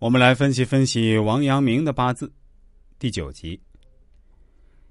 [0.00, 2.32] 我们来分析分析王阳明的八字，
[2.98, 3.60] 第九集。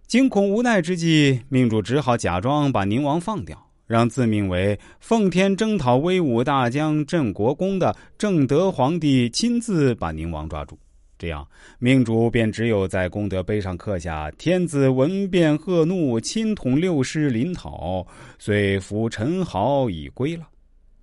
[0.06, 10.78] 惊恐无奈之际，命主只好假装把宁王放掉，让自命为奉天征讨威武大将镇国公的正德皇帝亲自把宁王抓住。
[11.18, 11.48] 这样，
[11.80, 18.06] 命主便只有在功德碑上刻下“天子闻变贺怒，亲统六师临讨，
[18.38, 20.48] 遂扶陈豪已归”了。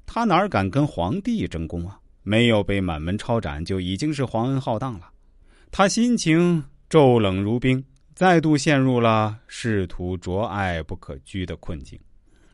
[0.07, 1.99] 他哪敢跟皇帝争功啊？
[2.29, 5.09] 没有被满门抄斩，就已经是皇恩浩荡了。
[5.71, 6.61] 他心情
[6.91, 7.83] 骤冷如冰，
[8.17, 11.97] 再度陷入了仕途卓爱不可居的困境，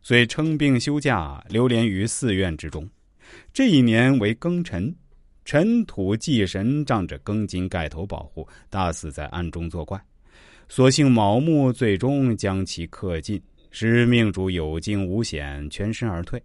[0.02, 2.86] 遂称病休假，流连于寺院之中。
[3.50, 4.94] 这一年为庚辰，
[5.46, 9.98] 尘土祭神仗着庚金盖头保护，大肆在暗中作怪。
[10.68, 16.42] 所幸卯木最终将其克尽，使命主有惊无险，全身而退。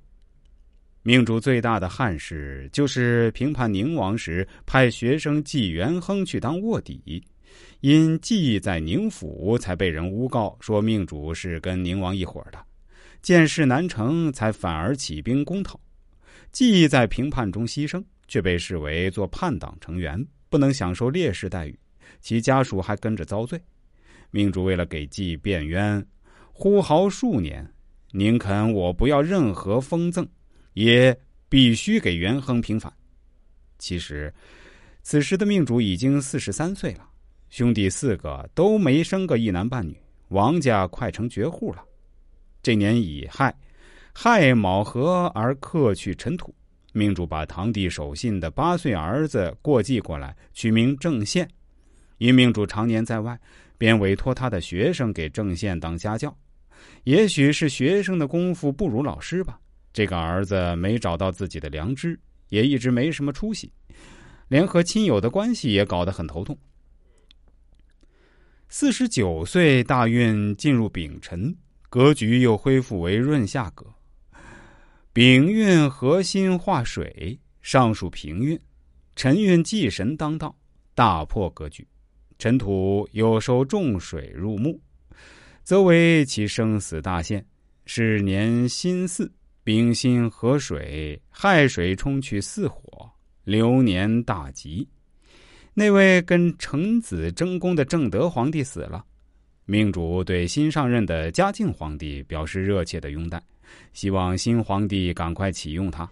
[1.08, 7.24] 命主最大的憾事，就是平叛宁王时派学生纪元亨去当卧底，
[7.80, 12.60] 因纪在宁府，才被人诬告说命主是跟宁王一伙的，
[13.22, 15.80] 见势难成，才反而起兵攻讨。
[16.52, 21.80] 纪在平叛中牺牲，却被视为做叛党成员，不能享受烈士待遇，
[22.20, 23.58] 其家属还跟着遭罪。
[24.30, 26.06] 命主为了给纪辩冤，
[26.52, 27.66] 呼号数年，
[28.12, 30.28] 宁肯我不要任何封赠。
[30.78, 32.94] 也必须给元亨平反。
[33.80, 34.32] 其实，
[35.02, 37.10] 此时的命主已经四十三岁了，
[37.50, 39.98] 兄弟四个都没生个一男半女，
[40.28, 41.84] 王家快成绝户了。
[42.62, 43.52] 这年乙亥，
[44.14, 46.54] 亥卯合而克去尘土，
[46.94, 51.50] 命主把堂弟守信的八岁儿子过继过来，取名郑宪。
[52.20, 53.40] 因命主常年在外，
[53.80, 56.36] 便委托他的学生给郑宪当家教。
[57.04, 59.60] 也许是学生的功夫不如老师吧。
[59.94, 63.72] 这个儿子没找到自己的良知，也一直没什么出息，
[64.48, 66.58] 连和亲友的关系也搞得很头痛。
[68.70, 71.56] 四十九岁大运进入丙辰，
[71.90, 73.86] 格局又恢复为润下格。
[75.14, 78.56] 丙运核心化水，上属平运；
[79.16, 80.56] 辰运忌神当道，
[80.94, 81.88] 大破格局。
[82.38, 84.80] 尘土又受重水入木，
[85.64, 87.44] 则为其生死大限。
[87.86, 89.32] 是年辛巳。
[89.68, 93.12] 丙辛河水，亥水冲去巳火，
[93.44, 94.88] 流年大吉。
[95.74, 99.04] 那位跟程子争功的正德皇帝死了，
[99.66, 103.44] 命主对新上任的嘉靖皇帝表示热切的拥戴，
[103.92, 106.10] 希望新皇帝赶快启用他。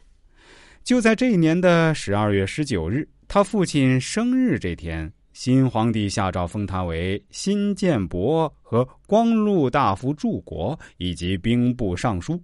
[0.84, 12.38] 就在这一年的十二月十九日，他父亲生日这天，新皇帝下诏封他为新建伯和光禄大夫柱国以及兵部尚书。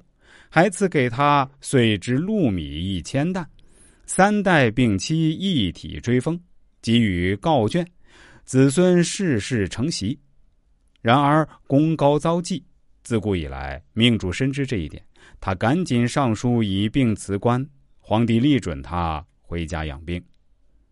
[0.54, 3.48] 还赐给他岁之禄米一千担，
[4.06, 6.38] 三代并妻一体追封，
[6.82, 7.88] 给予告卷，
[8.44, 10.20] 子孙世世承袭。
[11.02, 12.62] 然而功高遭忌，
[13.02, 15.02] 自古以来命主深知这一点，
[15.40, 17.66] 他赶紧上书以病辞官，
[17.98, 20.22] 皇帝力准他回家养病。